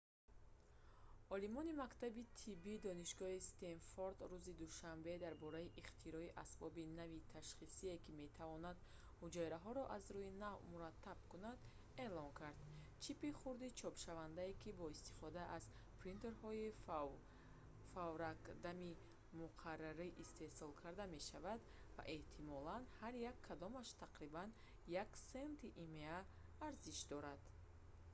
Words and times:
олимони 1.35 1.71
мактаби 1.83 2.21
тибби 2.39 2.73
донишгоҳи 2.87 3.45
стенфорд 3.51 4.17
рӯзи 4.31 4.53
душанбе 4.63 5.13
дар 5.23 5.33
бораи 5.43 5.73
ихтирои 5.81 6.33
асбоби 6.43 6.83
нави 6.99 7.19
ташхисие 7.33 7.95
ки 8.03 8.09
метавонад 8.21 8.77
ҳуҷайраҳоро 9.21 9.83
аз 9.97 10.03
рӯи 10.15 10.31
навъ 10.43 10.61
мураттаб 10.71 11.19
кунад 11.31 11.59
эълон 12.05 12.29
карданд 12.39 12.73
чипи 13.03 13.29
хурди 13.39 13.69
чопшавандае 13.79 14.53
ки 14.63 14.69
бо 14.79 14.85
истифода 14.95 15.43
аз 15.57 15.63
принтерҳои 16.01 16.67
фавракдами 17.95 18.91
муқаррарӣ 19.41 20.07
истеҳсол 20.23 20.71
карда 20.81 21.03
мешавад 21.15 21.59
ва 21.95 22.03
эҳтимолан 22.17 22.83
ҳар 22.99 23.13
як 23.31 23.37
кадомаш 23.49 23.87
тақрибан 24.03 24.49
1 25.03 25.27
сенти 25.31 25.67
има 25.85 26.15
арзиш 26.67 26.99
дорад 27.11 27.41